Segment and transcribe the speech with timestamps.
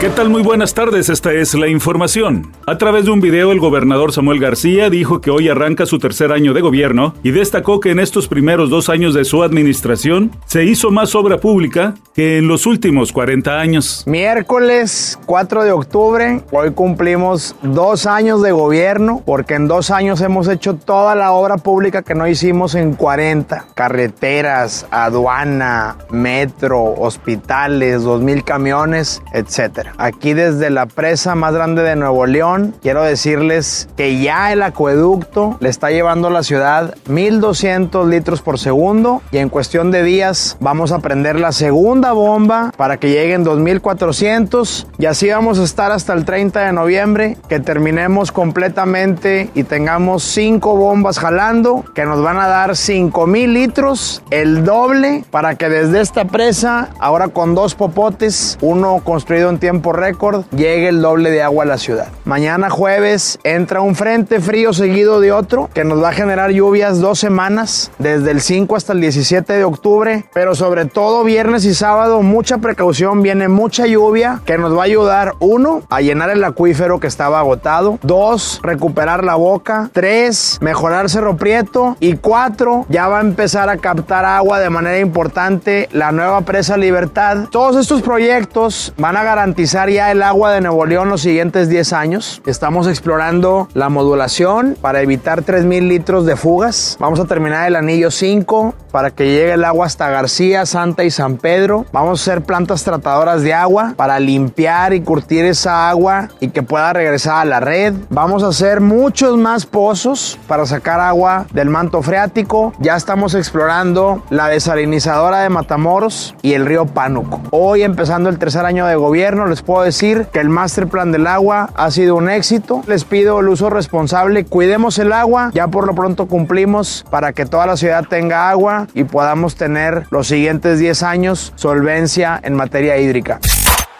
[0.00, 0.30] ¿Qué tal?
[0.30, 2.50] Muy buenas tardes, esta es la información.
[2.66, 6.32] A través de un video, el gobernador Samuel García dijo que hoy arranca su tercer
[6.32, 10.64] año de gobierno y destacó que en estos primeros dos años de su administración se
[10.64, 14.04] hizo más obra pública que en los últimos 40 años.
[14.06, 20.48] Miércoles 4 de octubre, hoy cumplimos dos años de gobierno porque en dos años hemos
[20.48, 23.66] hecho toda la obra pública que no hicimos en 40.
[23.74, 29.89] Carreteras, aduana, metro, hospitales, 2.000 camiones, etcétera.
[29.98, 35.56] Aquí desde la presa más grande de Nuevo León, quiero decirles que ya el acueducto
[35.60, 40.56] le está llevando a la ciudad 1200 litros por segundo y en cuestión de días
[40.60, 45.92] vamos a prender la segunda bomba para que lleguen 2400 y así vamos a estar
[45.92, 52.22] hasta el 30 de noviembre que terminemos completamente y tengamos cinco bombas jalando que nos
[52.22, 57.74] van a dar 5000 litros, el doble para que desde esta presa, ahora con dos
[57.74, 62.08] popotes, uno construido en tiempo por récord, llegue el doble de agua a la ciudad.
[62.24, 67.00] Mañana jueves entra un frente frío seguido de otro que nos va a generar lluvias
[67.00, 71.74] dos semanas, desde el 5 hasta el 17 de octubre, pero sobre todo viernes y
[71.74, 76.44] sábado mucha precaución, viene mucha lluvia que nos va a ayudar, uno, a llenar el
[76.44, 83.08] acuífero que estaba agotado, dos, recuperar la boca, tres, mejorar Cerro Prieto y cuatro, ya
[83.08, 87.48] va a empezar a captar agua de manera importante la nueva presa Libertad.
[87.50, 91.92] Todos estos proyectos van a garantizar ya el agua de Nuevo León los siguientes 10
[91.92, 92.42] años.
[92.44, 96.96] Estamos explorando la modulación para evitar 3.000 litros de fugas.
[96.98, 101.10] Vamos a terminar el anillo 5 para que llegue el agua hasta García, Santa y
[101.10, 101.86] San Pedro.
[101.92, 106.62] Vamos a hacer plantas tratadoras de agua para limpiar y curtir esa agua y que
[106.62, 107.94] pueda regresar a la red.
[108.10, 112.72] Vamos a hacer muchos más pozos para sacar agua del manto freático.
[112.78, 117.40] Ya estamos explorando la desalinizadora de Matamoros y el río Pánuco.
[117.50, 121.26] Hoy empezando el tercer año de gobierno les puedo decir que el Master Plan del
[121.26, 122.82] Agua ha sido un éxito.
[122.86, 127.46] Les pido el uso responsable, cuidemos el agua, ya por lo pronto cumplimos para que
[127.46, 132.98] toda la ciudad tenga agua y podamos tener los siguientes 10 años solvencia en materia
[132.98, 133.40] hídrica.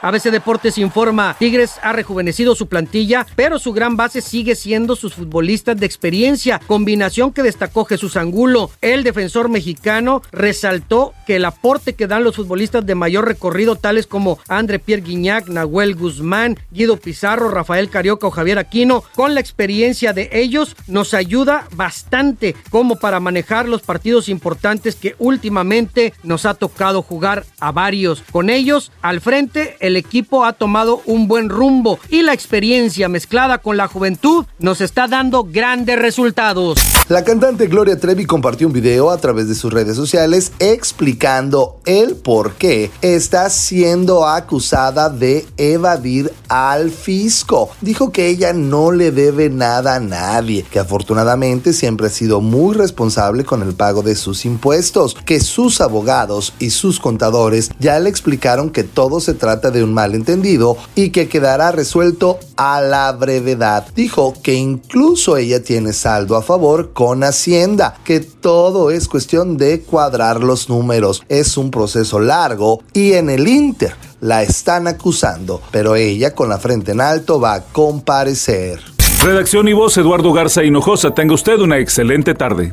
[0.03, 5.12] ABC Deportes informa, Tigres ha rejuvenecido su plantilla, pero su gran base sigue siendo sus
[5.12, 8.71] futbolistas de experiencia, combinación que destacó Jesús Angulo.
[8.81, 14.06] El defensor mexicano resaltó que el aporte que dan los futbolistas de mayor recorrido, tales
[14.06, 19.41] como André Pierre Guignac, Nahuel Guzmán, Guido Pizarro, Rafael Carioca o Javier Aquino, con la
[19.41, 26.47] experiencia de ellos, nos ayuda bastante como para manejar los partidos importantes que últimamente nos
[26.47, 28.22] ha tocado jugar a varios.
[28.32, 33.09] Con ellos, al frente, el el equipo ha tomado un buen rumbo y la experiencia
[33.09, 36.78] mezclada con la juventud nos está dando grandes resultados.
[37.09, 42.15] La cantante Gloria Trevi compartió un video a través de sus redes sociales explicando el
[42.15, 47.71] por qué está siendo acusada de evadir al fisco.
[47.81, 52.75] Dijo que ella no le debe nada a nadie, que afortunadamente siempre ha sido muy
[52.75, 58.11] responsable con el pago de sus impuestos, que sus abogados y sus contadores ya le
[58.11, 63.87] explicaron que todo se trata de un malentendido y que quedará resuelto a la brevedad.
[63.94, 69.82] Dijo que incluso ella tiene saldo a favor con Hacienda, que todo es cuestión de
[69.82, 71.22] cuadrar los números.
[71.28, 76.58] Es un proceso largo y en el Inter la están acusando, pero ella con la
[76.58, 78.81] frente en alto va a comparecer.
[79.22, 81.12] Redacción y voz Eduardo Garza Hinojosa.
[81.12, 82.72] Tenga usted una excelente tarde.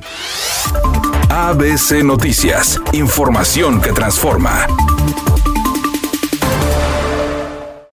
[1.30, 2.80] ABC Noticias.
[2.94, 4.66] Información que transforma.